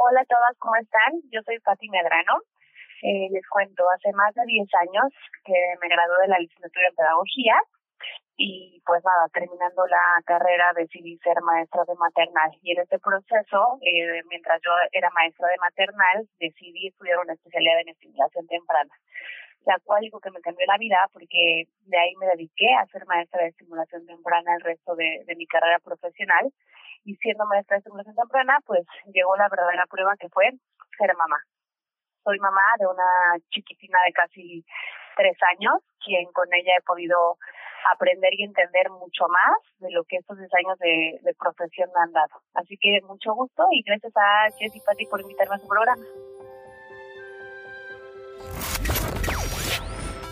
[0.00, 1.12] Hola a todas, ¿cómo están?
[1.28, 2.40] Yo soy Fati Medrano.
[3.04, 5.12] Eh, les cuento, hace más de 10 años
[5.44, 7.60] que me gradué de la licenciatura en Pedagogía
[8.34, 13.76] y pues nada, terminando la carrera decidí ser maestra de maternal y en este proceso,
[13.84, 18.94] eh, mientras yo era maestra de maternal, decidí estudiar una especialidad en estimulación temprana,
[19.66, 23.06] la cual digo que me cambió la vida porque de ahí me dediqué a ser
[23.06, 26.52] maestra de estimulación temprana el resto de, de mi carrera profesional
[27.04, 30.50] y siendo maestra de estimulación temprana, pues llegó la verdadera prueba que fue
[30.98, 31.36] ser mamá.
[32.24, 34.64] Soy mamá de una chiquitina de casi
[35.16, 37.38] tres años, quien con ella he podido
[37.92, 42.02] aprender y entender mucho más de lo que estos 10 años de, de profesión me
[42.02, 42.42] han dado.
[42.54, 46.02] Así que mucho gusto y gracias a Jess y Patti por invitarme a su programa.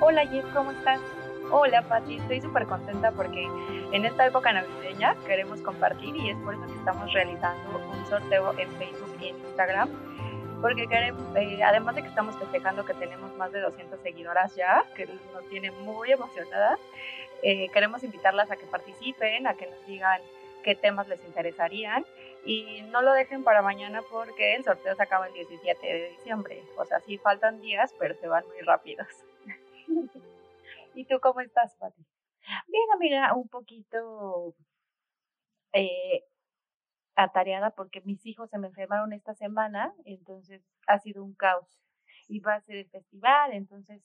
[0.00, 1.00] Hola Jess, ¿cómo estás?
[1.50, 3.48] Hola Pati, estoy súper contenta porque
[3.90, 8.56] en esta época navideña queremos compartir y es por eso que estamos realizando un sorteo
[8.58, 9.88] en Facebook y en Instagram.
[10.62, 14.84] Porque queremos, eh, además de que estamos festejando que tenemos más de 200 seguidoras ya,
[14.94, 16.78] que nos tiene muy emocionadas,
[17.42, 20.20] eh, queremos invitarlas a que participen, a que nos digan
[20.62, 22.06] qué temas les interesarían
[22.44, 26.62] y no lo dejen para mañana porque el sorteo se acaba el 17 de diciembre.
[26.76, 29.08] O sea, sí faltan días, pero se van muy rápidos.
[30.94, 32.04] ¿Y tú cómo estás, Pati?
[32.66, 34.54] Bien, amiga, un poquito
[35.72, 36.24] eh,
[37.14, 41.78] atareada porque mis hijos se me enfermaron esta semana, entonces ha sido un caos.
[42.28, 44.02] Y va a ser el festival, entonces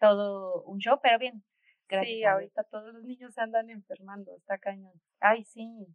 [0.00, 1.44] todo un show, pero bien.
[1.88, 5.00] sí, ahorita todos los niños se andan enfermando, está cañón.
[5.20, 5.86] Ay, sí.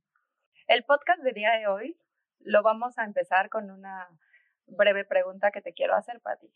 [0.67, 1.97] El podcast de día de hoy
[2.39, 4.07] lo vamos a empezar con una
[4.65, 6.49] breve pregunta que te quiero hacer, Pati.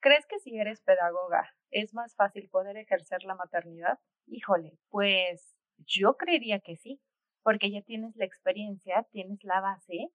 [0.00, 3.98] ¿Crees que si eres pedagoga es más fácil poder ejercer la maternidad?
[4.26, 7.00] Híjole, pues yo creería que sí,
[7.42, 10.08] porque ya tienes la experiencia, tienes la base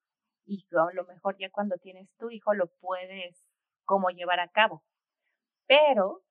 [0.45, 3.43] y a lo mejor ya cuando tienes tu hijo lo puedes
[3.85, 4.83] como llevar a cabo.
[5.67, 6.23] Pero,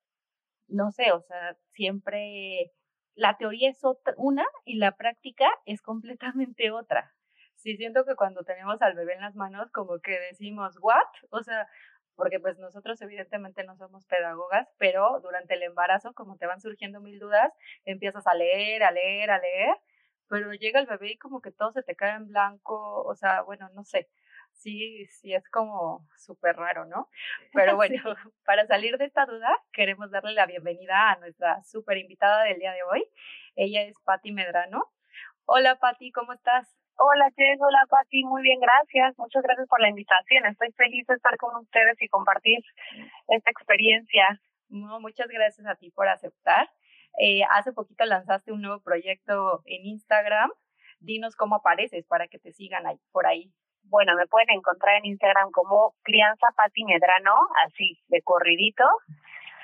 [0.67, 2.73] no sé, o sea, siempre
[3.15, 7.13] la teoría es otra, una y la práctica es completamente otra.
[7.55, 11.07] Sí, siento que cuando tenemos al bebé en las manos, como que decimos, ¿what?
[11.29, 11.67] O sea,
[12.15, 17.01] porque pues nosotros evidentemente no somos pedagogas, pero durante el embarazo, como te van surgiendo
[17.01, 17.51] mil dudas,
[17.85, 19.75] empiezas a leer, a leer, a leer,
[20.27, 23.41] pero llega el bebé y como que todo se te cae en blanco, o sea,
[23.41, 24.09] bueno, no sé,
[24.55, 27.09] sí, sí es como súper raro, ¿no?
[27.53, 27.95] Pero bueno,
[28.45, 32.73] para salir de esta duda, queremos darle la bienvenida a nuestra súper invitada del día
[32.73, 33.05] de hoy.
[33.55, 34.91] Ella es Patti Medrano.
[35.45, 36.74] Hola Patti, ¿cómo estás?
[36.97, 39.17] Hola, Jess, hola, Pati, muy bien, gracias.
[39.17, 40.45] Muchas gracias por la invitación.
[40.45, 42.59] Estoy feliz de estar con ustedes y compartir
[43.27, 44.39] esta experiencia.
[44.69, 46.69] No, muchas gracias a ti por aceptar.
[47.19, 50.49] Eh, hace poquito lanzaste un nuevo proyecto en Instagram.
[50.99, 53.51] Dinos cómo apareces para que te sigan ahí, por ahí.
[53.83, 57.35] Bueno, me pueden encontrar en Instagram como Crianza Pati Medrano,
[57.65, 58.85] así de corridito.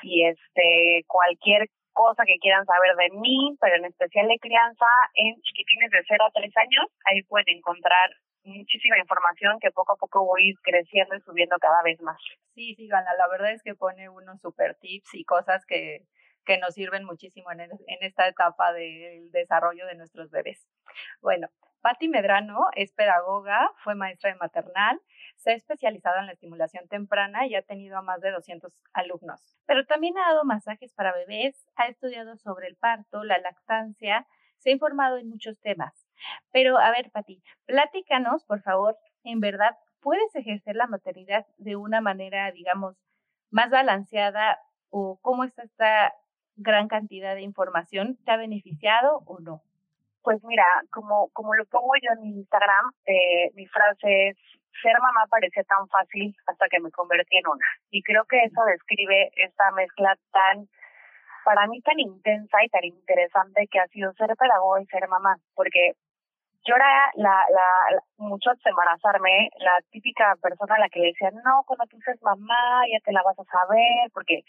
[0.04, 4.86] Y este, cualquier cosa que quieran saber de mí, pero en especial de crianza
[5.16, 8.12] en chiquitines de 0 a 3 años, ahí pueden encontrar
[8.44, 12.18] muchísima información que poco a poco voy creciendo y subiendo cada vez más.
[12.56, 16.06] Sí, sí, Gana, la verdad es que pone unos super tips y cosas que,
[16.46, 20.68] que nos sirven muchísimo en, en esta etapa del desarrollo de nuestros bebés.
[21.22, 21.48] Bueno,
[21.82, 25.00] Patti Medrano es pedagoga, fue maestra de maternal,
[25.42, 29.42] se ha especializado en la estimulación temprana y ha tenido a más de 200 alumnos.
[29.66, 34.28] Pero también ha dado masajes para bebés, ha estudiado sobre el parto, la lactancia,
[34.60, 35.94] se ha informado en muchos temas.
[36.52, 42.02] Pero, a ver, Pati, platícanos, por favor, en verdad, ¿puedes ejercer la maternidad de una
[42.02, 42.96] manera, digamos,
[43.50, 46.14] más balanceada o cómo está esta
[46.56, 48.18] gran cantidad de información?
[48.26, 49.64] ¿Te ha beneficiado o no?
[50.22, 54.38] Pues mira, como, como lo pongo yo en mi Instagram, eh, mi frase es
[54.82, 57.66] ser mamá parecía tan fácil hasta que me convertí en una.
[57.90, 60.68] Y creo que eso describe esta mezcla tan,
[61.44, 65.36] para mí tan intensa y tan interesante que ha sido ser pedagoga y ser mamá,
[65.56, 65.94] porque
[66.64, 71.08] yo era la, la, mucho antes de embarazarme, la típica persona a la que le
[71.08, 74.44] decían, no, cuando tú seas mamá ya te la vas a saber, porque,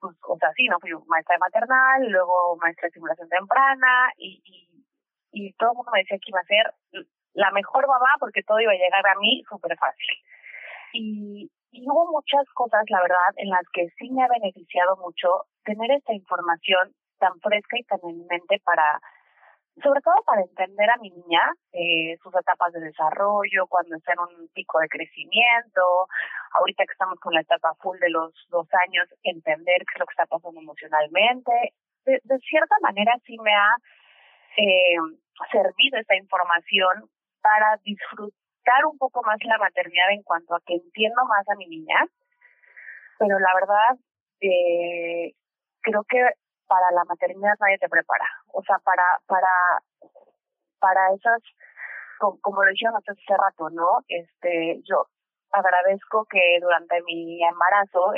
[0.00, 4.42] pues, o sea, sí, no fui maestra de maternal, luego maestra de simulación temprana, y,
[4.44, 4.84] y,
[5.32, 6.74] y todo el mundo me decía que iba a ser
[7.36, 10.16] la mejor mamá porque todo iba a llegar a mí súper fácil.
[10.92, 15.44] Y, y hubo muchas cosas, la verdad, en las que sí me ha beneficiado mucho
[15.64, 19.00] tener esta información tan fresca y tan en mente para,
[19.82, 24.20] sobre todo para entender a mi niña, eh, sus etapas de desarrollo, cuando está en
[24.20, 26.08] un pico de crecimiento,
[26.52, 30.06] ahorita que estamos con la etapa full de los dos años, entender qué es lo
[30.06, 31.52] que está pasando emocionalmente.
[32.06, 33.76] De, de cierta manera sí me ha
[34.56, 34.96] eh,
[35.52, 37.10] servido esta información
[37.46, 41.68] para disfrutar un poco más la maternidad en cuanto a que entiendo más a mi
[41.68, 42.04] niña,
[43.20, 43.94] pero la verdad
[44.40, 45.32] eh,
[45.80, 46.18] creo que
[46.66, 49.52] para la maternidad nadie te prepara, o sea, para para
[50.80, 51.40] para esas
[52.18, 54.00] como, lo dijeron hace rato, ¿no?
[54.08, 55.06] Este, yo
[55.52, 58.14] agradezco que durante mi embarazo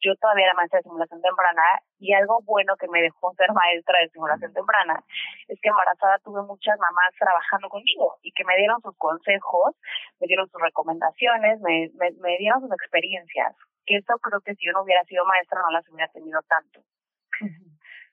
[0.00, 1.62] yo todavía era maestra de simulación temprana
[1.98, 5.04] y algo bueno que me dejó ser maestra de simulación temprana
[5.48, 9.74] es que embarazada tuve muchas mamás trabajando conmigo y que me dieron sus consejos,
[10.20, 13.54] me dieron sus recomendaciones, me, me, me dieron sus experiencias,
[13.84, 16.80] que eso creo que si yo no hubiera sido maestra no las hubiera tenido tanto.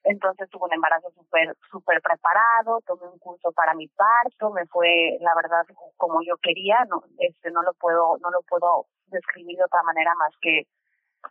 [0.04, 5.18] Entonces tuve un embarazo súper super preparado, tomé un curso para mi parto, me fue
[5.20, 5.64] la verdad
[5.98, 10.14] como yo quería, no este no lo puedo no lo puedo describir de otra manera
[10.16, 10.64] más que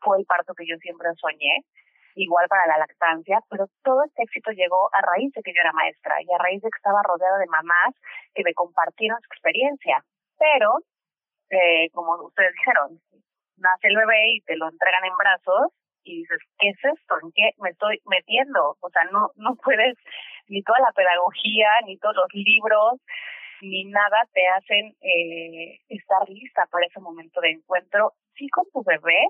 [0.01, 1.65] fue el parto que yo siempre soñé,
[2.17, 5.73] igual para la lactancia, pero todo este éxito llegó a raíz de que yo era
[5.73, 7.95] maestra y a raíz de que estaba rodeada de mamás
[8.35, 10.03] que me compartieron su experiencia.
[10.39, 10.81] Pero,
[11.51, 13.01] eh, como ustedes dijeron,
[13.59, 15.73] nace el bebé y te lo entregan en brazos
[16.05, 17.17] y dices, ¿qué es esto?
[17.23, 18.77] ¿En qué me estoy metiendo?
[18.81, 19.97] O sea, no, no puedes,
[20.49, 23.01] ni toda la pedagogía, ni todos los libros,
[23.61, 28.83] ni nada te hacen eh, estar lista para ese momento de encuentro, sí con tu
[28.85, 29.27] bebé,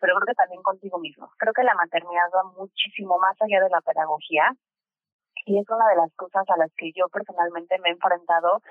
[0.00, 1.30] pero creo que también contigo mismo.
[1.38, 4.52] Creo que la maternidad va muchísimo más allá de la pedagogía
[5.46, 8.62] y es una de las cosas a las que yo personalmente me he enfrentado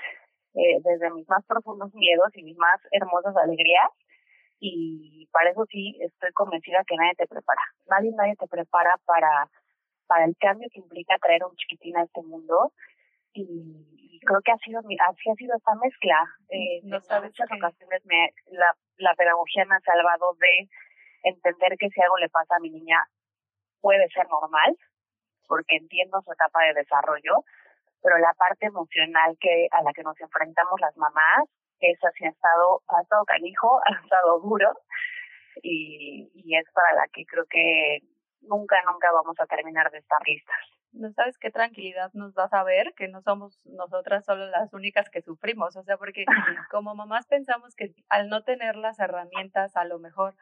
[0.56, 3.89] eh, desde mis más profundos miedos y mis más hermosas alegrías
[4.60, 7.62] y para eso sí estoy convencida que nadie te prepara.
[7.88, 9.50] Nadie, nadie te prepara para,
[10.07, 12.71] para el cambio que implica traer un chiquitín a este mundo
[13.33, 16.24] y, creo que ha sido así ha sido esta mezcla.
[16.50, 20.68] Eh, en muchas ocasiones me, la, la pedagogía me ha salvado de
[21.25, 23.00] entender que si algo le pasa a mi niña
[23.81, 24.77] puede ser normal,
[25.48, 27.44] porque entiendo su etapa de desarrollo,
[28.01, 31.50] pero la parte emocional que a la que nos enfrentamos las mamás,
[31.80, 34.72] esa sí ha estado, ha estado canijo, ha estado duro,
[35.62, 38.00] y, y es para la que creo que
[38.42, 40.57] nunca, nunca vamos a terminar de estar listas.
[40.92, 45.21] No sabes qué tranquilidad nos da saber que no somos nosotras solo las únicas que
[45.21, 46.25] sufrimos, o sea, porque
[46.71, 50.36] como mamás pensamos que al no tener las herramientas, a lo mejor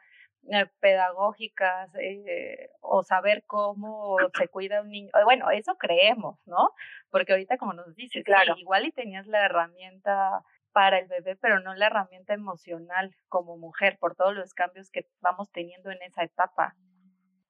[0.80, 5.10] pedagógicas eh, o saber cómo se cuida un niño.
[5.24, 6.70] Bueno, eso creemos, ¿no?
[7.10, 8.54] Porque ahorita como nos dices, claro.
[8.56, 10.42] igual y tenías la herramienta
[10.72, 15.06] para el bebé, pero no la herramienta emocional como mujer por todos los cambios que
[15.20, 16.74] vamos teniendo en esa etapa.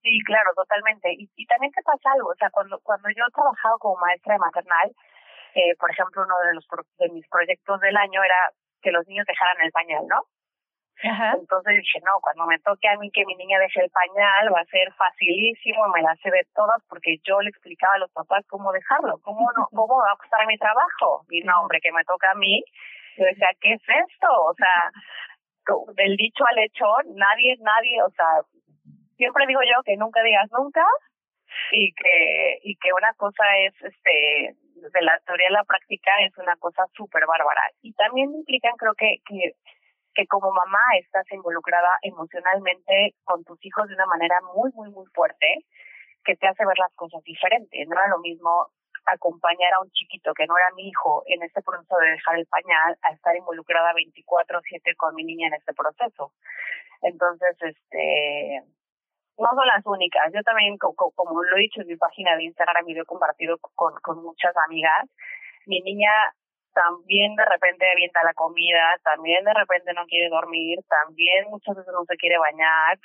[0.02, 1.10] Sí, claro, totalmente.
[1.14, 4.34] Y, y también te pasa algo, o sea, cuando, cuando yo he trabajado como maestra
[4.34, 4.92] de maternal,
[5.54, 6.66] eh, por ejemplo, uno de, los,
[6.98, 8.52] de mis proyectos del año era
[8.82, 10.26] que los niños dejaran el pañal, ¿no?
[11.02, 14.60] Entonces dije, no, cuando me toque a mí que mi niña deje el pañal va
[14.60, 18.44] a ser facilísimo, me la sé de todas porque yo le explicaba a los papás
[18.48, 21.24] cómo dejarlo, cómo no, cómo va a costar mi trabajo.
[21.30, 22.62] Y no, hombre, que me toca a mí.
[23.16, 24.28] Yo decía, ¿qué es esto?
[24.28, 24.90] O sea,
[25.94, 28.42] del dicho al hecho, nadie, nadie, o sea,
[29.16, 30.84] siempre digo yo que nunca digas nunca
[31.70, 36.36] y que, y que una cosa es, este, de la teoría a la práctica es
[36.38, 37.62] una cosa súper bárbara.
[37.82, 39.52] Y también implican, creo que, que
[40.14, 45.06] que como mamá estás involucrada emocionalmente con tus hijos de una manera muy, muy, muy
[45.14, 45.64] fuerte,
[46.24, 47.86] que te hace ver las cosas diferentes.
[47.88, 48.68] No era lo mismo
[49.06, 52.46] acompañar a un chiquito que no era mi hijo en este proceso de dejar el
[52.46, 56.32] pañal a estar involucrada 24/7 con mi niña en este proceso.
[57.02, 58.62] Entonces, este,
[59.36, 60.32] no son las únicas.
[60.32, 63.58] Yo también, como, lo he dicho en mi página de Instagram y lo he compartido
[63.74, 65.04] con, con muchas amigas,
[65.66, 66.10] mi niña
[66.74, 71.92] también de repente avienta la comida, también de repente no quiere dormir, también muchas veces
[71.92, 72.98] no se quiere bañar.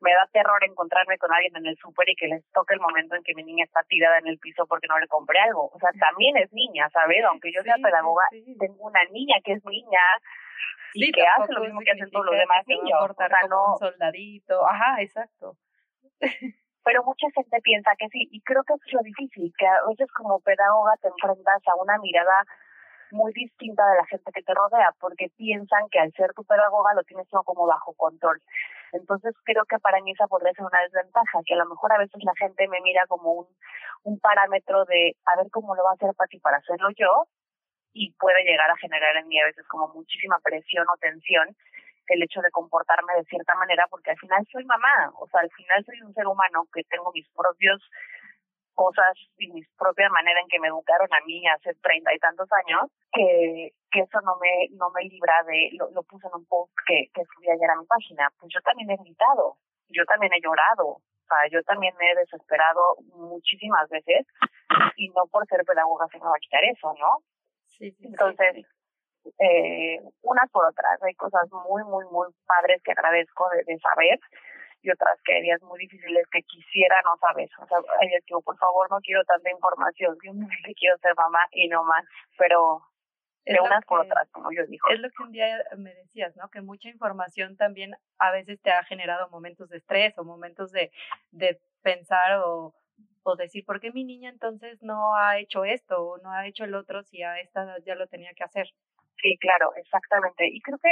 [0.00, 3.16] Me da terror encontrarme con alguien en el súper y que les toque el momento
[3.16, 5.70] en que mi niña está tirada en el piso porque no le compré algo.
[5.72, 7.24] O sea, también es niña, ¿sabes?
[7.24, 8.24] Aunque yo sea pedagoga,
[8.60, 10.00] tengo una niña que es niña
[10.92, 12.98] y que hace lo mismo que hacen todos los demás niños.
[13.00, 13.72] O sea, no...
[13.72, 14.66] un soldadito.
[14.66, 15.56] Ajá, exacto.
[16.84, 20.06] pero mucha gente piensa que sí, y creo que es lo difícil, que a veces
[20.12, 22.44] como pedagoga te enfrentas a una mirada
[23.10, 26.94] muy distinta de la gente que te rodea, porque piensan que al ser tu pedagoga
[26.94, 28.40] lo tienes todo como bajo control.
[28.92, 31.98] Entonces creo que para mí esa podría ser una desventaja, que a lo mejor a
[31.98, 33.46] veces la gente me mira como un,
[34.04, 37.26] un parámetro de a ver cómo lo va a hacer para ti para hacerlo yo,
[37.92, 41.56] y puede llegar a generar en mí a veces como muchísima presión o tensión
[42.08, 45.50] el hecho de comportarme de cierta manera porque al final soy mamá, o sea, al
[45.50, 47.80] final soy un ser humano que tengo mis propios
[48.74, 52.48] cosas y mi propia manera en que me educaron a mí hace treinta y tantos
[52.64, 56.46] años, que, que eso no me, no me libra de, lo, lo puse en un
[56.46, 59.56] post que, que subí ayer a mi página, pues yo también he gritado,
[59.88, 64.26] yo también he llorado, o sea, yo también me he desesperado muchísimas veces
[64.96, 67.18] y no por ser pedagoga se me va a quitar eso, ¿no?
[67.66, 68.66] Sí, Entonces,
[69.38, 74.20] Eh, unas por otras, hay cosas muy, muy, muy padres que agradezco de, de saber
[74.84, 77.48] y otras que días muy difíciles que quisiera no saber.
[77.58, 81.40] O sea, hay días que por favor no quiero tanta información, simplemente quiero ser mamá
[81.52, 82.04] y no más,
[82.36, 82.82] pero
[83.46, 84.88] de unas por otras, como yo digo.
[84.88, 86.48] Es lo que un día me decías, ¿no?
[86.50, 90.90] Que mucha información también a veces te ha generado momentos de estrés o momentos de,
[91.30, 92.74] de pensar o,
[93.22, 96.64] o decir, ¿por qué mi niña entonces no ha hecho esto o no ha hecho
[96.64, 98.66] el otro si a esta ya lo tenía que hacer?
[99.20, 100.46] Sí, claro, exactamente.
[100.46, 100.90] Y creo que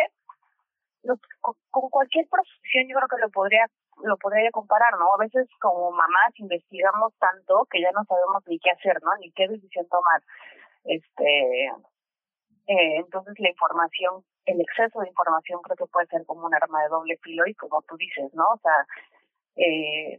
[1.71, 3.67] con cualquier profesión yo creo que lo podría
[4.03, 5.15] lo podría comparar, ¿no?
[5.15, 9.11] A veces como mamás investigamos tanto que ya no sabemos ni qué hacer, ¿no?
[9.21, 10.23] Ni qué decisión tomar.
[10.85, 11.67] Este,
[12.67, 16.83] eh, entonces la información, el exceso de información creo que puede ser como un arma
[16.83, 18.45] de doble filo y como tú dices, ¿no?
[18.45, 18.87] O sea,
[19.57, 20.19] eh,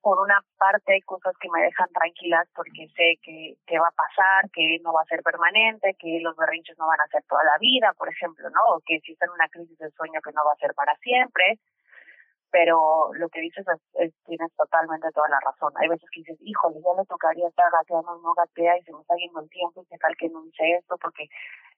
[0.00, 3.98] por una parte hay cosas que me dejan tranquilas porque sé que, que va a
[3.98, 7.42] pasar, que no va a ser permanente, que los berrinches no van a ser toda
[7.42, 8.60] la vida, por ejemplo, ¿no?
[8.76, 10.94] O que si está en una crisis de sueño que no va a ser para
[10.98, 11.58] siempre
[12.50, 15.72] pero lo que dices es, tienes totalmente toda la razón.
[15.76, 19.00] Hay veces que dices, híjole, ya le tocaría estar gateando, no gatea y se me
[19.00, 21.28] está yendo el tiempo y qué tal que no hice esto porque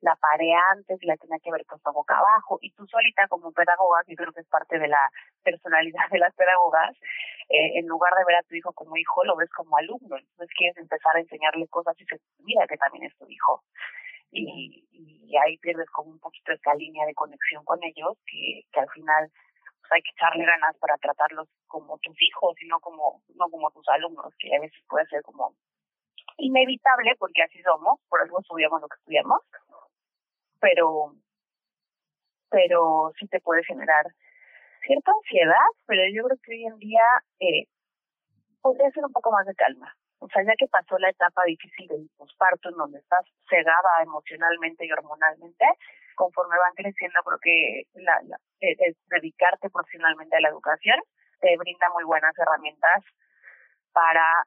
[0.01, 2.59] la paré antes y la tenía que haber puesto boca abajo.
[2.61, 5.11] Y tú solita como pedagoga, que creo que es parte de la
[5.43, 6.97] personalidad de las pedagogas,
[7.49, 10.17] eh, en lugar de ver a tu hijo como hijo, lo ves como alumno.
[10.17, 13.63] Entonces quieres empezar a enseñarle cosas y se mira que también es tu hijo.
[14.31, 18.81] Y, y ahí pierdes como un poquito esta línea de conexión con ellos que, que
[18.81, 19.31] al final
[19.91, 23.89] hay que echarle ganas para tratarlos como tus hijos y no como, no como tus
[23.89, 25.55] alumnos, que a veces puede ser como
[26.37, 29.41] inevitable porque así somos, por eso estudiamos lo que estudiamos,
[30.61, 31.15] pero,
[32.51, 34.07] pero sí te puede generar
[34.87, 37.05] cierta ansiedad, pero yo creo que hoy en día
[37.41, 37.65] eh,
[38.61, 39.95] podría ser un poco más de calma.
[40.21, 44.85] O sea, ya que pasó la etapa difícil del posparto, en donde estás cegada emocionalmente
[44.85, 45.65] y hormonalmente,
[46.19, 48.19] conforme van creciendo, creo que la,
[48.59, 50.99] es dedicarte profesionalmente a la educación
[51.41, 53.05] te brinda muy buenas herramientas
[53.93, 54.43] para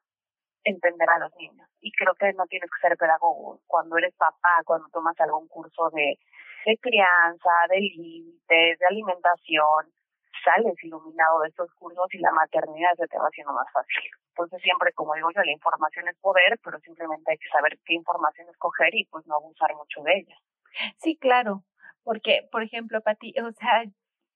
[0.64, 1.66] entender a los niños.
[1.80, 3.60] Y creo que no tienes que ser pedagogo.
[3.66, 6.18] Cuando eres papá, cuando tomas algún curso de,
[6.66, 9.88] de crianza, de límites, de alimentación,
[10.44, 14.10] sales iluminado de estos cursos y la maternidad se te va haciendo más fácil.
[14.28, 17.94] Entonces siempre, como digo yo, la información es poder, pero simplemente hay que saber qué
[17.94, 20.36] información escoger y pues no abusar mucho de ella.
[20.98, 21.64] Sí, claro,
[22.02, 23.84] porque, por ejemplo, Pati, o sea,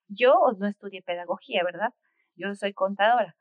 [0.09, 1.93] yo no estudié pedagogía, ¿verdad?
[2.35, 3.37] Yo soy contadora.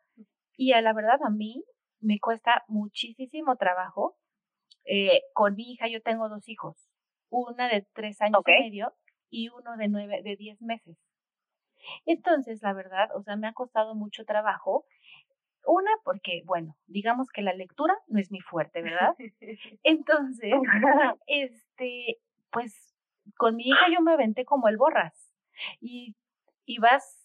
[0.58, 1.64] Y a la verdad a mí
[2.00, 4.18] me cuesta muchísimo trabajo.
[4.86, 6.90] Eh, con mi hija yo tengo dos hijos,
[7.30, 8.94] una de tres años y medio
[9.30, 10.98] y uno de nueve, de diez meses.
[12.06, 14.86] Entonces, la verdad, o sea, me ha costado mucho trabajo.
[15.68, 19.16] Una, porque, bueno, digamos que la lectura no es mi fuerte, ¿verdad?
[19.84, 20.54] Entonces,
[21.26, 22.20] este,
[22.56, 22.96] pues
[23.38, 25.34] con mi hija yo me aventé como el borras
[25.82, 26.16] y,
[26.66, 27.22] y vas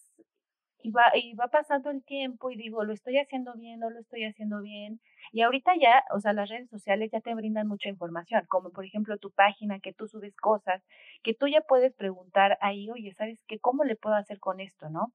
[0.82, 4.00] y va, y va pasando el tiempo y digo, lo estoy haciendo bien, no lo
[4.00, 5.00] estoy haciendo bien.
[5.32, 8.84] Y ahorita ya, o sea, las redes sociales ya te brindan mucha información, como por
[8.84, 10.82] ejemplo tu página, que tú subes cosas,
[11.22, 13.58] que tú ya puedes preguntar ahí, oye, ¿sabes qué?
[13.58, 15.12] ¿Cómo le puedo hacer con esto, no?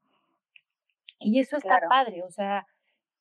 [1.20, 2.68] Y eso está padre, o sea,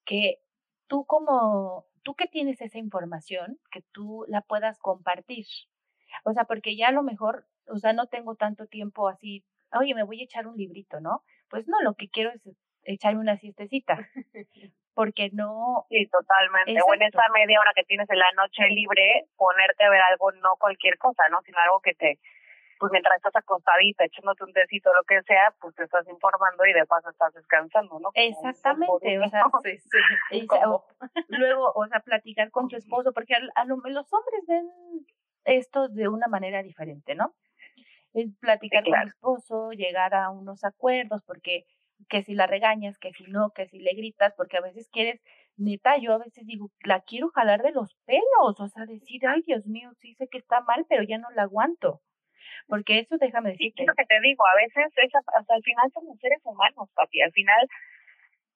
[0.04, 0.38] que
[0.86, 5.46] tú como, tú que tienes esa información, que tú la puedas compartir.
[6.24, 9.94] O sea, porque ya a lo mejor o sea, no tengo tanto tiempo así, oye,
[9.94, 11.22] me voy a echar un librito, ¿no?
[11.48, 12.42] Pues no, lo que quiero es
[12.84, 13.96] echarme una siestecita,
[14.94, 15.86] porque no...
[15.88, 16.80] Sí, totalmente.
[16.86, 20.32] O en esa media hora que tienes en la noche libre, ponerte a ver algo,
[20.32, 21.40] no cualquier cosa, ¿no?
[21.42, 22.18] Sino algo que te,
[22.78, 26.72] pues mientras estás acostadita, echándote un tecito, lo que sea, pues te estás informando y
[26.72, 28.10] de paso estás descansando, ¿no?
[28.14, 29.78] Exactamente, o sea, sí,
[30.30, 30.46] sí.
[31.28, 34.70] luego, o sea, platicar con tu esposo, porque a, los hombres ven
[35.44, 37.34] esto de una manera diferente, ¿no?
[38.14, 41.64] es platicar con el esposo, llegar a unos acuerdos, porque
[42.08, 45.20] que si la regañas, que si no, que si le gritas, porque a veces quieres,
[45.56, 49.42] neta, yo a veces digo, la quiero jalar de los pelos, o sea, decir, ay,
[49.46, 52.00] Dios mío, sí sé que está mal, pero ya no la aguanto.
[52.66, 53.82] Porque eso déjame decirte.
[53.82, 54.92] Sí, lo que te digo, a veces
[55.34, 57.68] hasta el final somos seres humanos, papi, al final,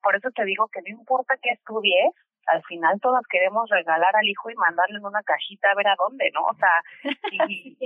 [0.02, 2.12] por eso te digo que no importa que estudies,
[2.48, 5.96] al final todas queremos regalar al hijo y mandarle en una cajita a ver a
[5.96, 6.44] dónde, ¿no?
[6.44, 6.82] O sea,
[7.48, 7.76] y,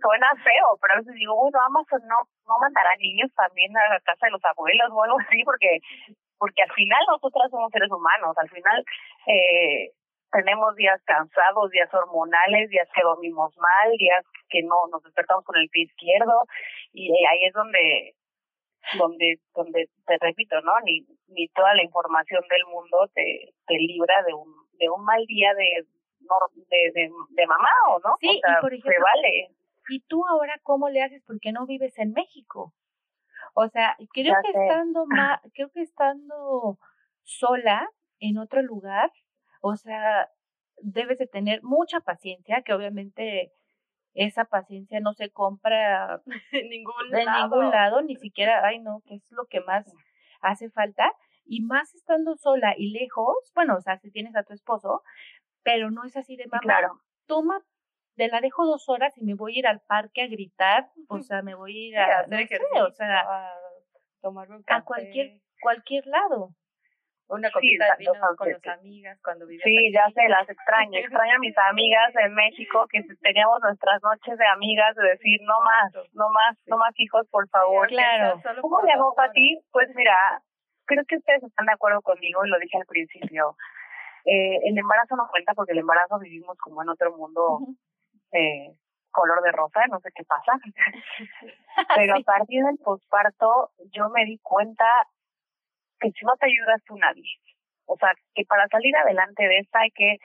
[0.00, 4.00] suena feo, pero a veces digo, bueno, Amazon no, no mandará niños también a la
[4.00, 5.80] casa de los abuelos o algo así, porque
[6.38, 8.84] porque al final nosotras somos seres humanos, al final
[9.26, 9.90] eh,
[10.30, 15.56] tenemos días cansados, días hormonales, días que dormimos mal, días que no nos despertamos con
[15.56, 16.44] el pie izquierdo
[16.92, 18.14] y ahí es donde
[18.96, 20.72] donde donde te repito, ¿no?
[20.84, 25.24] Ni ni toda la información del mundo te te libra de un de un mal
[25.26, 25.86] día de
[26.70, 29.48] de, de, de mamá o no, sí, o sea, y por ejemplo, vale.
[29.90, 32.74] ¿Y tú ahora cómo le haces porque no vives en México?
[33.54, 35.06] O sea, creo que estando
[35.54, 36.78] creo que estando
[37.22, 37.88] sola
[38.20, 39.10] en otro lugar,
[39.60, 40.28] o sea,
[40.82, 43.52] debes de tener mucha paciencia, que obviamente
[44.26, 46.22] esa paciencia no se compra
[46.52, 47.56] en ningún de lado.
[47.56, 49.86] ningún lado, ni siquiera, ay no, que es lo que más
[50.40, 51.12] hace falta,
[51.44, 55.02] y más estando sola y lejos, bueno, o sea, si tienes a tu esposo,
[55.62, 57.00] pero no es así de mamá, Claro.
[57.26, 57.60] toma,
[58.16, 61.20] te la dejo dos horas y me voy a ir al parque a gritar, o
[61.20, 63.54] sea, me voy a ir Sí, a a, hacer no sé, ejercicio, o sea, a
[64.22, 66.54] tomarme un a café, cualquier, cualquier lado.
[67.28, 68.68] Una Sí, copita de vino con sí, las sí.
[68.70, 69.92] amigas cuando vivías Sí, aquí.
[69.92, 70.98] ya sé, las extraño.
[70.98, 75.60] Extraño a mis amigas de México que teníamos nuestras noches de amigas de decir no
[75.60, 77.86] más, no más, no más hijos, por favor.
[77.88, 78.40] claro.
[78.60, 79.28] ¿Cómo dos hago, horas.
[79.28, 79.60] Pati?
[79.72, 80.16] Pues mira,
[80.86, 83.56] creo que ustedes están de acuerdo conmigo y lo dije al principio.
[84.24, 87.60] Eh, el embarazo no cuenta porque el embarazo vivimos como en otro mundo
[88.32, 88.72] eh,
[89.10, 90.52] color de rosa, no sé qué pasa.
[91.96, 94.84] Pero a partir del posparto yo me di cuenta
[96.00, 97.24] que si no te ayudas tú nadie.
[97.88, 100.18] O sea, que para salir adelante de esta hay que,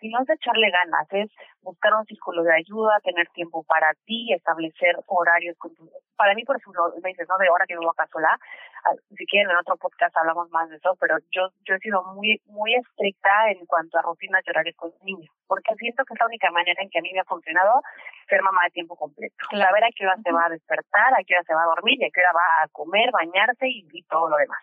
[0.00, 4.32] y no es echarle ganas, es buscar un círculo de ayuda, tener tiempo para ti,
[4.32, 5.84] establecer horarios con tu...
[6.16, 9.26] Para mí, por ejemplo, me dices, no, de hora que vivo acá sola, ah, si
[9.26, 12.74] quieren en otro podcast hablamos más de eso, pero yo yo he sido muy muy
[12.74, 16.50] estricta en cuanto a rutinas y horarios con niños, porque siento que es la única
[16.50, 17.82] manera en que a mí me ha funcionado
[18.28, 19.36] ser mamá de tiempo completo.
[19.50, 22.00] Saber a qué hora se va a despertar, a qué hora se va a dormir
[22.00, 24.62] y a qué hora va a comer, bañarse y, y todo lo demás.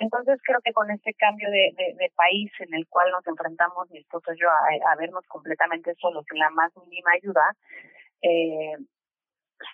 [0.00, 3.98] Entonces creo que con este cambio de, de, país en el cual nos enfrentamos mi
[3.98, 7.56] esposo y yo a, vernos completamente solos sin la más mínima ayuda,
[8.22, 8.76] eh,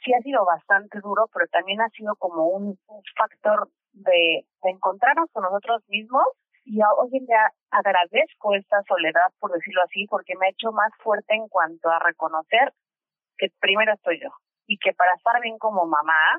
[0.02, 2.78] sí ha sido bastante duro, pero también ha sido como un,
[3.16, 6.24] factor de, de encontrarnos con nosotros mismos.
[6.64, 10.90] Y hoy en día agradezco esta soledad, por decirlo así, porque me ha hecho más
[11.02, 12.72] fuerte en cuanto a reconocer
[13.36, 14.30] que primero estoy yo
[14.66, 16.38] y que para estar bien como mamá,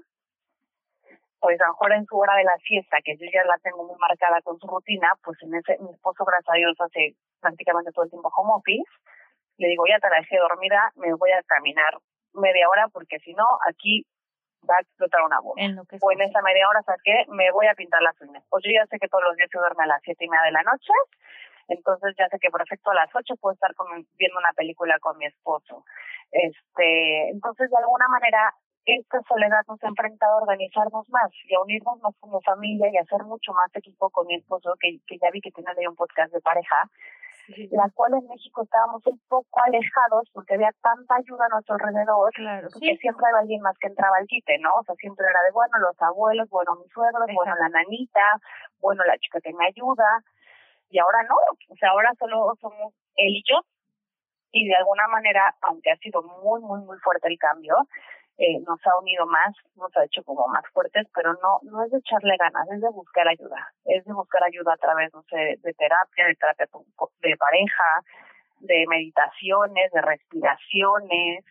[1.45, 3.86] pues a lo mejor en su hora de la siesta, que yo ya la tengo
[3.86, 7.91] muy marcada con su rutina, pues en ese, mi esposo, gracias a Dios, hace prácticamente
[7.91, 8.89] todo el tiempo home office,
[9.58, 12.01] le digo, ya te la dejé dormida, me voy a caminar
[12.34, 14.08] media hora porque si no, aquí
[14.67, 15.62] va a explotar una bomba.
[15.62, 18.43] En lo que O en esa media hora saqué, me voy a pintar las uñas.
[18.49, 20.45] Pues yo ya sé que todos los días se duerme a las siete y media
[20.45, 20.93] de la noche,
[21.67, 23.86] entonces ya sé que perfecto a las ocho puedo estar con,
[24.17, 25.86] viendo una película con mi esposo.
[26.31, 28.51] Este, entonces de alguna manera
[28.86, 32.98] esta soledad nos ha enfrentado a organizarnos más y a unirnos más como familia y
[32.98, 35.88] a hacer mucho más equipo con mi esposo, que, que ya vi que tiene ahí
[35.88, 36.89] un podcast de pareja,
[37.48, 37.67] Sí.
[37.71, 42.34] la cual en México estábamos un poco alejados porque había tanta ayuda a nuestro alrededor
[42.34, 42.98] Claro, porque sí.
[42.98, 44.74] siempre había alguien más que entraba al quite, ¿no?
[44.74, 48.41] O sea, siempre era de, bueno, los abuelos, bueno, mis suegros, bueno, la nanita,
[48.80, 50.24] bueno, la chica que me ayuda.
[50.89, 51.36] Y ahora no,
[51.69, 53.62] o sea, ahora solo somos él y yo.
[54.52, 57.76] Y de alguna manera, aunque ha sido muy, muy, muy fuerte el cambio,
[58.38, 61.91] eh, nos ha unido más, nos ha hecho como más fuertes, pero no no es
[61.91, 65.58] de echarle ganas, es de buscar ayuda, es de buscar ayuda a través, no sé,
[65.62, 66.67] de terapia, de terapia
[67.21, 68.02] de pareja,
[68.60, 71.45] de meditaciones, de respiraciones,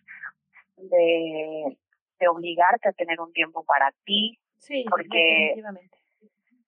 [0.76, 1.76] de,
[2.18, 4.38] de obligarte a tener un tiempo para ti.
[4.58, 5.54] Sí, porque-.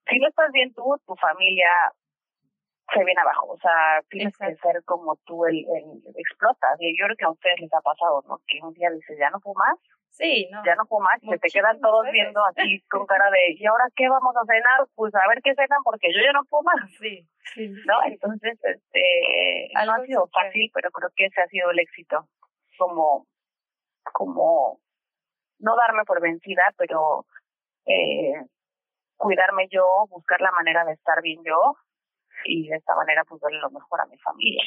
[0.08, 1.68] Si no estás bien tú, tu familia
[2.94, 3.48] se viene abajo.
[3.52, 6.76] O sea, tienes que ser como tú, el, el explotas.
[6.78, 8.40] Y yo creo que a ustedes les ha pasado, ¿no?
[8.46, 9.76] Que un día dices, ya no puedo más,
[10.16, 10.64] Sí, no.
[10.64, 11.20] ya no puedo más.
[11.20, 12.14] Se te quedan todos veces.
[12.14, 14.86] viendo así con cara de, ¿y ahora qué vamos a cenar?
[14.94, 16.90] Pues a ver qué cenan porque yo ya no puedo más.
[16.98, 17.68] Sí, sí.
[17.84, 18.02] ¿no?
[18.06, 22.26] Entonces, este, no ha sido fácil, pero creo que ese ha sido el éxito.
[22.78, 23.26] Como,
[24.12, 24.80] como,
[25.58, 27.26] no darme por vencida, pero
[27.84, 28.34] eh,
[29.16, 31.76] cuidarme yo, buscar la manera de estar bien yo
[32.44, 34.64] y de esta manera pues darle lo mejor a mi familia.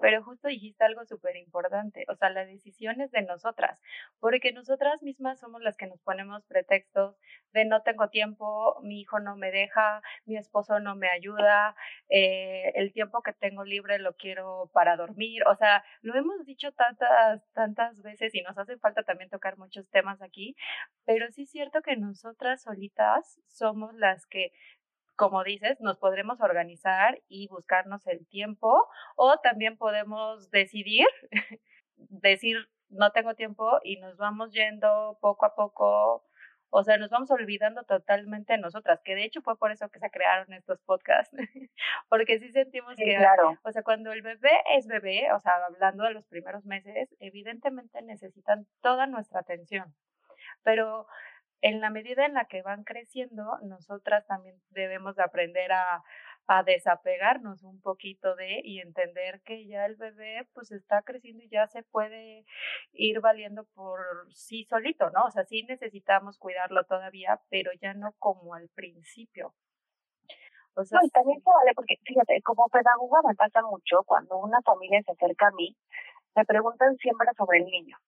[0.00, 3.78] Pero justo dijiste algo súper importante, o sea, la decisión es de nosotras,
[4.18, 7.16] porque nosotras mismas somos las que nos ponemos pretextos
[7.52, 11.76] de no tengo tiempo, mi hijo no me deja, mi esposo no me ayuda,
[12.08, 16.72] eh, el tiempo que tengo libre lo quiero para dormir, o sea, lo hemos dicho
[16.72, 20.56] tantas, tantas veces y nos hace falta también tocar muchos temas aquí,
[21.04, 24.52] pero sí es cierto que nosotras solitas somos las que
[25.16, 31.06] como dices, nos podremos organizar y buscarnos el tiempo o también podemos decidir,
[31.96, 36.24] decir, no tengo tiempo y nos vamos yendo poco a poco
[36.74, 39.98] o sea, nos vamos olvidando totalmente de nosotras, que de hecho fue por eso que
[39.98, 41.36] se crearon estos podcasts,
[42.08, 43.58] porque sí sentimos que, claro.
[43.62, 48.00] o sea, cuando el bebé es bebé, o sea, hablando de los primeros meses, evidentemente
[48.00, 49.94] necesitan toda nuestra atención,
[50.62, 51.06] pero
[51.62, 56.02] en la medida en la que van creciendo, nosotras también debemos de aprender a,
[56.48, 61.48] a desapegarnos un poquito de y entender que ya el bebé pues está creciendo y
[61.48, 62.44] ya se puede
[62.92, 64.00] ir valiendo por
[64.32, 65.24] sí solito, ¿no?
[65.24, 69.54] O sea, sí necesitamos cuidarlo todavía, pero ya no como al principio.
[70.74, 74.38] O sea, no, y también se vale porque, fíjate, como pedagoga me pasa mucho cuando
[74.38, 75.76] una familia se acerca a mí,
[76.34, 77.98] me preguntan siempre sobre el niño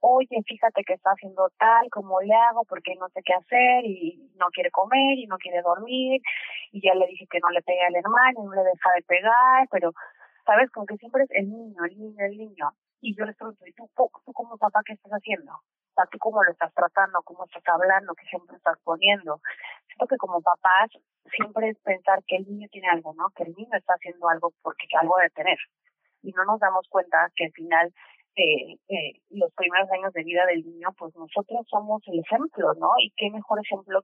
[0.00, 2.64] oye, fíjate que está haciendo tal, ¿cómo le hago?
[2.64, 6.20] Porque no sé qué hacer y no quiere comer y no quiere dormir
[6.72, 9.02] y ya le dije que no le pegue al hermano y no le deja de
[9.02, 9.92] pegar, pero,
[10.44, 10.70] ¿sabes?
[10.70, 12.70] Como que siempre es el niño, el niño, el niño.
[13.00, 15.52] Y yo les pregunto, ¿y tú, tú como papá qué estás haciendo?
[15.52, 17.22] O ¿tú cómo lo estás tratando?
[17.24, 18.14] ¿Cómo estás hablando?
[18.14, 19.40] ¿Qué ejemplo estás poniendo?
[19.86, 20.90] Siento que como papás
[21.34, 23.30] siempre es pensar que el niño tiene algo, ¿no?
[23.30, 25.58] Que el niño está haciendo algo porque algo debe tener.
[26.22, 27.94] Y no nos damos cuenta que al final
[28.36, 32.90] eh, eh, los primeros años de vida del niño, pues nosotros somos el ejemplo, ¿no?
[32.98, 34.02] Y qué mejor ejemplo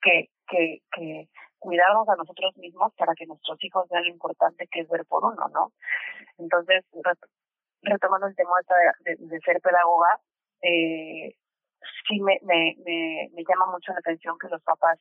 [0.00, 4.80] que, que, que cuidarnos a nosotros mismos para que nuestros hijos vean lo importante que
[4.80, 5.72] es ver por uno, ¿no?
[6.38, 6.84] Entonces,
[7.82, 8.54] retomando el tema
[9.06, 10.18] de, ser pedagoga,
[10.62, 11.34] eh,
[12.08, 14.98] sí me, me, me, me llama mucho la atención que los papás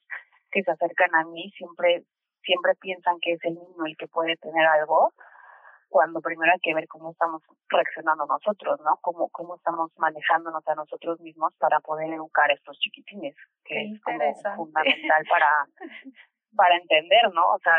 [0.51, 2.03] que se acercan a mí siempre
[2.43, 5.13] siempre piensan que es el niño el que puede tener algo
[5.91, 8.97] cuando primero hay que ver cómo estamos reaccionando nosotros, ¿no?
[9.01, 14.01] Cómo, cómo estamos manejándonos a nosotros mismos para poder educar a estos chiquitines, que es
[14.01, 14.17] como
[14.55, 15.67] fundamental para,
[16.55, 17.45] para entender, ¿no?
[17.53, 17.75] O sea,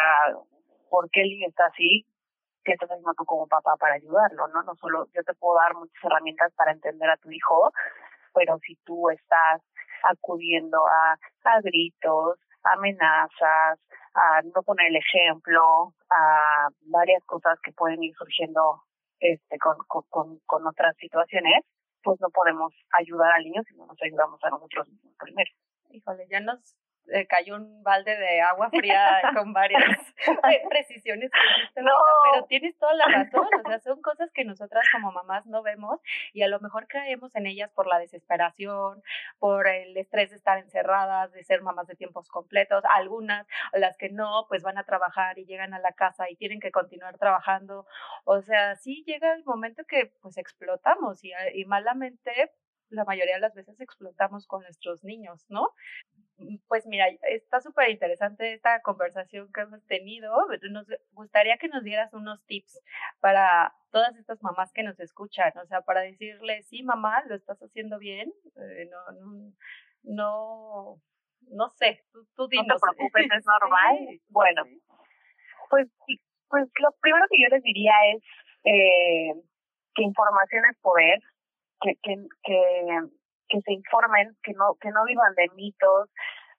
[0.91, 2.05] por qué el niño está así,
[2.65, 4.63] qué estás haciendo tú como papá para ayudarlo, ¿no?
[4.63, 7.73] No solo yo te puedo dar muchas herramientas para entender a tu hijo,
[8.35, 9.63] pero si tú estás
[10.05, 13.79] acudiendo a, a gritos, amenazas,
[14.15, 18.83] a no poner el ejemplo, a varias cosas que pueden ir surgiendo
[19.21, 19.77] este con,
[20.09, 21.65] con, con otras situaciones,
[22.03, 25.51] pues no podemos ayudar al niño si no nos ayudamos a nosotros mismos primero.
[25.91, 26.77] Híjole, ya nos
[27.09, 29.83] eh, cayó un balde de agua fría con varias
[30.71, 31.31] precisiones
[31.75, 31.91] que no.
[32.33, 36.01] pero tienes toda la razón, o sea, son cosas que nosotras como mamás no vemos
[36.33, 39.03] y a lo mejor caemos en ellas por la desesperación,
[39.39, 44.09] por el estrés de estar encerradas, de ser mamás de tiempos completos, algunas, las que
[44.09, 47.87] no, pues van a trabajar y llegan a la casa y tienen que continuar trabajando,
[48.25, 52.53] o sea, sí llega el momento que pues explotamos y, y malamente
[52.93, 55.71] la mayoría de las veces explotamos con nuestros niños, ¿no?
[56.39, 60.33] Mm, pues mira, está súper interesante esta conversación que hemos tenido.
[60.71, 62.81] Nos gustaría que nos dieras unos tips
[63.21, 67.59] para todas estas mamás que nos escuchan, o sea, para decirle, sí, mamá, lo estás
[67.63, 69.53] haciendo bien, eh, no, no,
[70.03, 71.03] no,
[71.51, 72.67] no sé, tú, tú dinos.
[72.69, 74.21] No te preocupes, es normal.
[74.29, 74.63] bueno,
[75.69, 75.89] pues,
[76.49, 78.23] pues lo primero que yo les diría es
[78.65, 79.35] eh,
[79.95, 81.19] que información es poder,
[81.81, 83.01] que, que, que
[83.53, 86.09] que se informen, que no, que no vivan de mitos,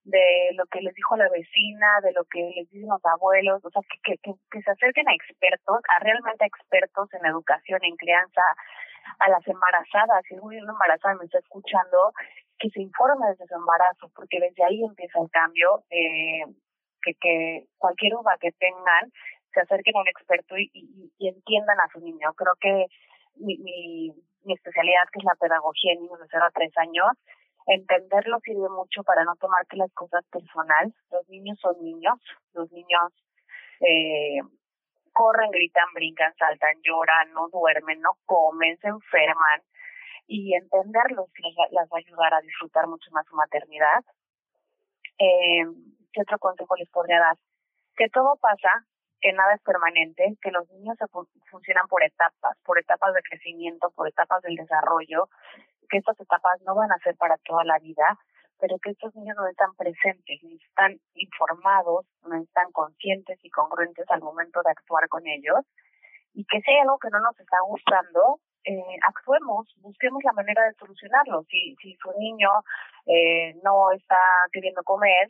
[0.04, 3.70] de lo que les dijo la vecina, de lo que les dicen los abuelos, o
[3.72, 8.42] sea, que, que, que se acerquen a expertos, a realmente expertos en educación, en crianza,
[9.20, 12.14] a las embarazadas, si una embarazada me está escuchando,
[12.60, 16.46] que se informe desde su embarazo, porque desde ahí empieza el cambio, eh,
[17.02, 19.12] que, que cualquier duda que tengan,
[19.54, 22.34] se acerquen a un experto y, y, entiendan a su niño.
[22.34, 22.86] Creo que
[23.36, 24.12] mi, mi,
[24.46, 27.12] mi especialidad, que es la pedagogía en niños de 0 a 3 años,
[27.68, 30.94] entenderlo sirve mucho para no tomarte las cosas personal.
[31.12, 32.20] Los niños son niños,
[32.54, 33.12] los niños
[33.80, 34.42] eh,
[35.14, 39.62] corren, gritan, brincan, saltan, lloran, no duermen, no comen, se enferman.
[40.28, 44.04] Y entenderlos les, les va a ayudar a disfrutar mucho más su maternidad.
[45.20, 45.66] Eh,
[46.12, 47.38] ¿Qué otro consejo les podría dar?
[47.96, 48.86] Que todo pasa,
[49.24, 51.08] que nada es permanente, que los niños se
[51.50, 55.30] funcionan por etapas, por etapas de crecimiento, por etapas del desarrollo,
[55.90, 58.20] que estas etapas no van a ser para toda la vida,
[58.60, 64.06] pero que estos niños no están presentes, ni están informados, no están conscientes y congruentes
[64.10, 65.64] al momento de actuar con ellos,
[66.34, 70.74] y que si algo que no nos está gustando, eh, actuemos, busquemos la manera de
[70.74, 71.44] solucionarlo.
[71.50, 72.50] Si, si su niño
[73.06, 74.18] eh, no está
[74.52, 75.30] queriendo comer,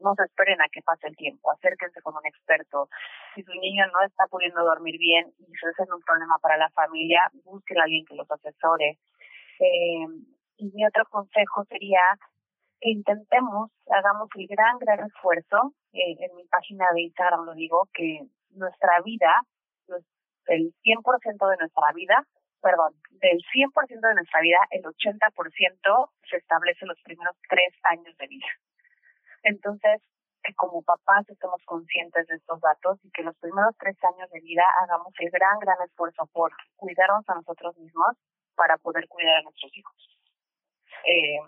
[0.00, 2.88] no se esperen a que pase el tiempo, acérquense con un experto.
[3.34, 6.70] Si su niño no está pudiendo dormir bien y eso es un problema para la
[6.70, 8.98] familia, busquen a alguien que los asesore.
[9.60, 10.06] Eh,
[10.58, 12.00] y mi otro consejo sería
[12.80, 17.88] que intentemos, hagamos el gran, gran esfuerzo, eh, en mi página de Instagram lo digo,
[17.92, 19.42] que nuestra vida,
[20.46, 22.24] el 100% de nuestra vida,
[22.60, 28.16] perdón, del 100% de nuestra vida, el 80% se establece en los primeros tres años
[28.16, 28.46] de vida.
[29.42, 30.02] Entonces,
[30.42, 34.40] que como papás estemos conscientes de estos datos y que los primeros tres años de
[34.40, 38.16] vida hagamos el gran, gran esfuerzo por cuidarnos a nosotros mismos
[38.54, 40.18] para poder cuidar a nuestros hijos.
[41.04, 41.38] Eh,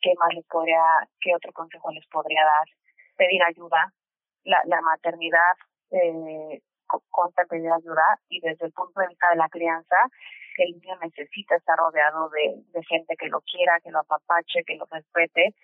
[0.00, 0.82] ¿Qué más les podría,
[1.20, 2.68] qué otro consejo les podría dar?
[3.16, 3.92] Pedir ayuda.
[4.44, 5.52] La, la maternidad
[5.90, 6.62] eh,
[7.10, 9.96] consta pedir ayuda y desde el punto de vista de la crianza,
[10.56, 14.76] el niño necesita estar rodeado de, de gente que lo quiera, que lo apapache, que
[14.76, 15.54] lo respete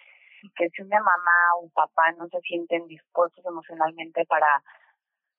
[0.47, 4.63] y que si una mamá o un papá no se sienten dispuestos emocionalmente para,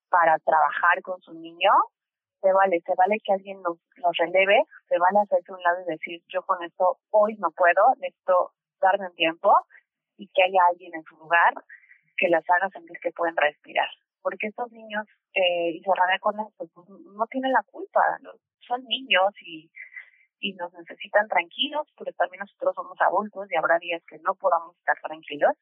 [0.10, 1.72] para trabajar con su niño,
[2.41, 5.91] se vale, se vale que alguien nos, nos releve, se vale hacerse un lado y
[5.91, 9.54] decir, yo con esto hoy no puedo, necesito darme un tiempo
[10.17, 11.54] y que haya alguien en su lugar
[12.17, 13.89] que las haga sentir que pueden respirar.
[14.22, 18.02] Porque estos niños, eh, y cerraré con esto, pues no tienen la culpa,
[18.67, 19.72] son niños y,
[20.39, 24.78] y nos necesitan tranquilos, pero también nosotros somos adultos y habrá días que no podamos
[24.78, 25.54] estar tranquilos.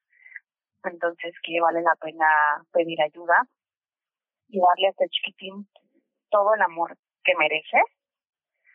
[0.83, 2.27] Entonces, que vale la pena
[2.71, 3.43] pedir ayuda
[4.47, 5.67] y darle a este chiquitín
[6.29, 7.81] todo el amor que merece,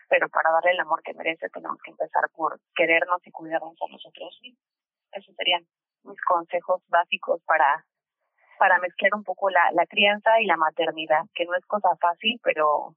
[0.09, 3.93] pero para darle el amor que merece tenemos que empezar por querernos y cuidarnos a
[3.93, 4.65] nosotros mismos.
[5.13, 5.65] Esos serían
[6.03, 7.85] mis consejos básicos para
[8.59, 12.39] para mezclar un poco la, la crianza y la maternidad, que no es cosa fácil,
[12.43, 12.95] pero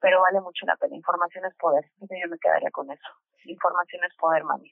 [0.00, 0.96] pero vale mucho la pena.
[0.96, 1.84] Información es poder.
[2.00, 3.08] Yo me quedaría con eso.
[3.44, 4.70] Información es poder, mami.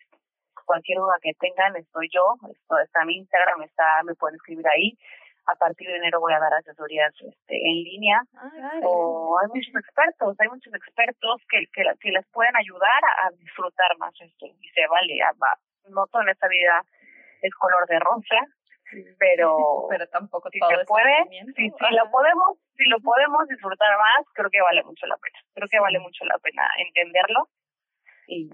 [0.65, 4.99] Cualquier duda que tengan, estoy yo, esto está mi Instagram, está, me pueden escribir ahí
[5.47, 8.21] a partir de enero voy a dar asesorías este, en línea
[8.83, 13.97] o hay muchos expertos, hay muchos expertos que, que, que les pueden ayudar a, disfrutar
[13.99, 15.19] más esto y se vale,
[15.89, 16.83] no todo en esta vida
[17.43, 18.41] es color de rosa,
[19.19, 23.97] pero pero tampoco si todo se puede, si, si lo podemos, si lo podemos disfrutar
[23.99, 27.49] más, creo que vale mucho la pena, creo que vale mucho la pena entenderlo
[28.27, 28.51] y,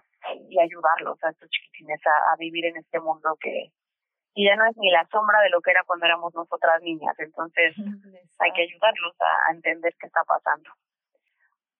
[0.49, 3.73] y ayudarlos a estos chiquitines a vivir en este mundo que
[4.35, 7.15] y ya no es ni la sombra de lo que era cuando éramos nosotras niñas.
[7.19, 7.75] Entonces
[8.39, 10.71] hay que ayudarlos a, entender qué está pasando.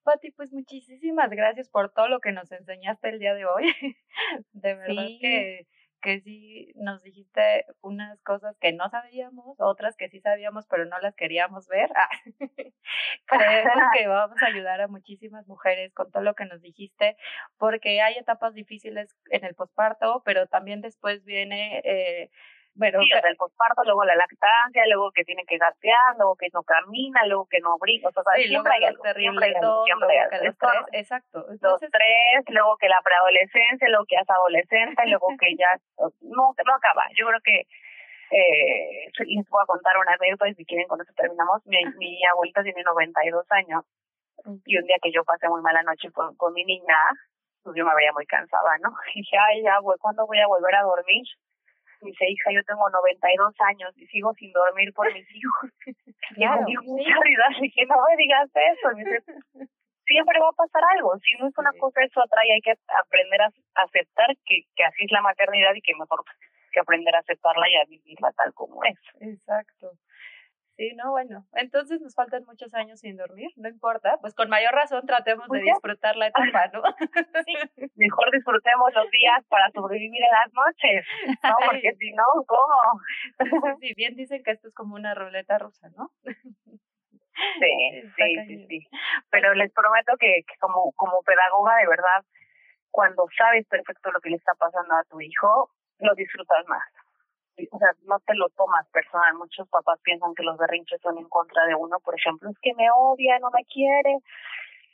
[0.03, 3.73] Pati, pues muchísimas gracias por todo lo que nos enseñaste el día de hoy.
[4.51, 5.65] de verdad que
[6.03, 10.99] que sí nos dijiste unas cosas que no sabíamos, otras que sí sabíamos pero no
[10.99, 11.89] las queríamos ver.
[13.29, 17.15] Ah, creemos que vamos a ayudar a muchísimas mujeres con todo lo que nos dijiste,
[17.57, 22.29] porque hay etapas difíciles en el posparto, pero también después viene eh,
[22.75, 26.63] bueno, sí, el posparto, luego la lactancia, luego que tiene que gatear, luego que no
[26.63, 30.17] camina, luego que no brinca, o sea, siempre hay algo, siempre hay algo, siempre hay
[30.17, 30.87] algo.
[30.91, 31.45] exacto.
[31.49, 35.69] Entonces, los tres, luego que la preadolescencia, luego que ya es adolescente, luego que ya,
[36.21, 37.05] no, no acaba.
[37.15, 37.67] Yo creo que
[38.33, 41.61] eh, les voy a contar una anécdota y si quieren con eso terminamos.
[41.65, 43.85] Mi, mi abuelita tiene 92 años
[44.65, 46.97] y un día que yo pasé muy mala noche con, con mi niña,
[47.61, 48.89] pues yo me veía muy cansada, ¿no?
[49.15, 51.23] Y dije, ay, ya, ¿cuándo voy a volver a dormir?
[52.03, 55.69] Dice, hija, yo tengo 92 años y sigo sin dormir por mis hijos.
[56.35, 58.89] Claro, y mucha risa, dije, no me digas eso.
[58.95, 59.21] dice,
[60.05, 61.13] siempre va a pasar algo.
[61.19, 62.53] Si no es una cosa, eso atrae.
[62.53, 66.23] Hay que aprender a aceptar que, que así es la maternidad y que mejor
[66.73, 68.97] que aprender a aceptarla y a vivirla tal como es.
[69.21, 69.91] Exacto.
[70.75, 74.73] Sí, no, bueno, entonces nos faltan muchos años sin dormir, no importa, pues con mayor
[74.73, 76.81] razón tratemos de disfrutar la etapa, ¿no?
[77.45, 77.53] Sí,
[77.95, 81.05] mejor disfrutemos los días para sobrevivir en las noches,
[81.43, 81.55] ¿no?
[81.71, 82.99] Porque si no, ¿cómo?
[83.81, 86.09] Sí, bien dicen que esto es como una ruleta rusa, ¿no?
[86.23, 88.87] Sí, sí, sí, sí.
[89.29, 92.25] Pero les prometo que, que como, como pedagoga, de verdad,
[92.89, 96.83] cuando sabes perfecto lo que le está pasando a tu hijo, lo disfrutas más
[97.71, 99.35] o sea, no te lo tomas personal.
[99.35, 102.73] Muchos papás piensan que los berrinches son en contra de uno, por ejemplo, es que
[102.73, 104.17] me odia, no me quiere.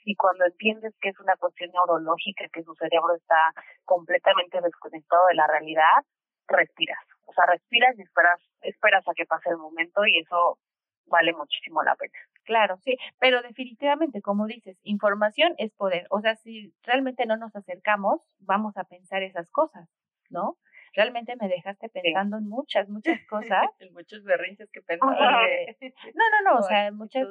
[0.06, 3.54] Y cuando entiendes que es una cuestión neurológica, que su cerebro está
[3.86, 6.04] completamente desconectado de la realidad,
[6.48, 7.04] respiras.
[7.26, 10.58] O sea, respiras y esperas, esperas a que pase el momento y eso
[11.06, 12.18] vale muchísimo la pena.
[12.44, 16.08] Claro, sí, pero definitivamente, como dices, información es poder.
[16.10, 19.88] O sea, si realmente no nos acercamos, vamos a pensar esas cosas,
[20.30, 20.58] ¿no?
[20.94, 23.68] Realmente me dejaste pensando en muchas, muchas cosas.
[23.80, 25.12] en muchos berrinches que pensaba.
[26.16, 27.28] no, no, no, o sea, muchas...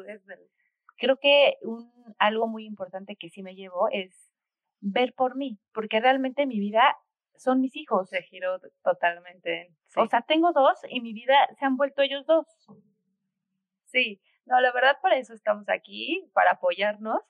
[0.97, 4.33] Creo que un, algo muy importante que sí me llevó es
[4.81, 6.97] ver por mí, porque realmente mi vida
[7.37, 8.09] son mis hijos.
[8.09, 9.73] Se giró totalmente.
[9.97, 12.47] O sea, tengo dos y mi vida se han vuelto ellos dos.
[13.85, 17.23] Sí, no, la verdad para eso estamos aquí, para apoyarnos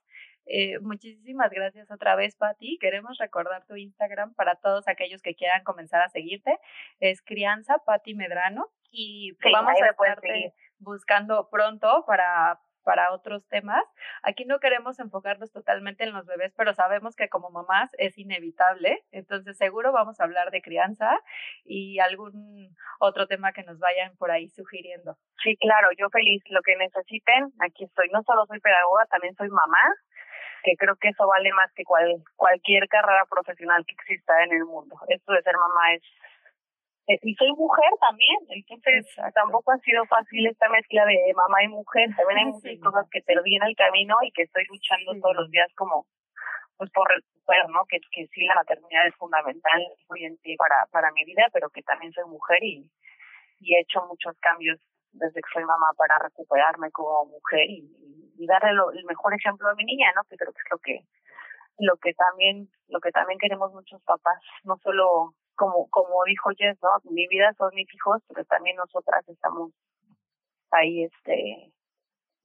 [0.49, 2.79] Eh, muchísimas gracias otra vez, Patti.
[2.81, 6.59] Queremos recordar tu Instagram para todos aquellos que quieran comenzar a seguirte.
[7.01, 13.85] Es Crianza Patti Medrano y vamos a estarte buscando pronto para para otros temas.
[14.23, 19.05] Aquí no queremos enfocarnos totalmente en los bebés, pero sabemos que como mamás es inevitable.
[19.11, 21.11] Entonces seguro vamos a hablar de crianza
[21.67, 25.19] y algún otro tema que nos vayan por ahí sugiriendo.
[25.43, 26.43] Sí, claro, yo feliz.
[26.49, 28.09] Lo que necesiten, aquí estoy.
[28.09, 29.85] No solo soy pedagoga, también soy mamá
[30.63, 34.65] que creo que eso vale más que cual, cualquier carrera profesional que exista en el
[34.65, 34.97] mundo.
[35.09, 36.03] Esto de ser mamá es
[37.23, 42.11] y soy mujer también, entonces tampoco ha sido fácil esta mezcla de mamá y mujer,
[42.15, 45.51] también hay muchas cosas que perdí en el camino y que estoy luchando todos los
[45.51, 46.05] días como
[46.77, 47.85] pues por recuperar, ¿no?
[47.89, 49.83] Que, que sí la maternidad es fundamental
[50.59, 52.89] para, para mi vida, pero que también soy mujer y,
[53.61, 54.79] y he hecho muchos cambios
[55.13, 58.08] desde que soy mamá para recuperarme como mujer y,
[58.39, 60.23] y darle el mejor ejemplo a mi niña, ¿no?
[60.25, 61.05] Que creo que es lo que
[61.81, 66.79] lo que también lo que también queremos muchos papás, no solo como, como dijo Jess,
[66.83, 66.91] ¿no?
[67.11, 69.73] Mi vida son mis hijos, pero también nosotras estamos
[70.71, 71.73] ahí, este,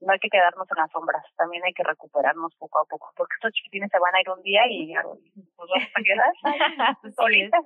[0.06, 3.36] no hay que quedarnos en las sombras, también hay que recuperarnos poco a poco, porque
[3.36, 5.18] estos chiquitines se van a ir un día y nos
[5.58, 7.62] vamos a quedar solitas.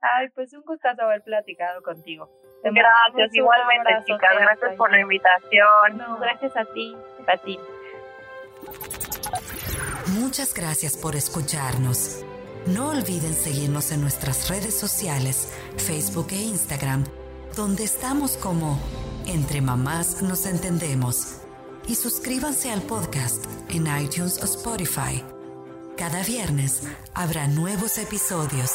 [0.00, 2.28] Ay, pues un gustazo haber platicado contigo.
[2.62, 5.96] gracias, igualmente, chicas, gracias por la invitación.
[5.96, 6.96] No, gracias a ti,
[7.26, 7.58] a ti.
[10.18, 12.24] Muchas gracias por escucharnos.
[12.66, 17.04] No olviden seguirnos en nuestras redes sociales, Facebook e Instagram,
[17.54, 18.78] donde estamos como
[19.26, 21.38] Entre Mamás Nos Entendemos.
[21.88, 25.22] Y suscríbanse al podcast en iTunes o Spotify.
[25.96, 26.82] Cada viernes
[27.14, 28.70] habrá nuevos episodios.